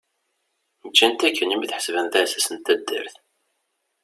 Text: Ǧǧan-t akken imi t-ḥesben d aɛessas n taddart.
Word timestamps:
Ǧǧan-t 0.89 1.27
akken 1.27 1.53
imi 1.55 1.67
t-ḥesben 1.69 2.05
d 2.11 2.13
aɛessas 2.17 2.47
n 2.55 2.57
taddart. 2.65 3.15